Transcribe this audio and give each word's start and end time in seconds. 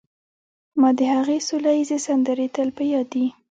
ما 0.79 0.89
د 0.97 0.99
هغې 1.13 1.37
سوله 1.47 1.71
ییزې 1.77 1.97
سندرې 2.07 2.47
تل 2.55 2.69
په 2.77 2.83
یاد 2.91 3.07
دي 3.13 3.25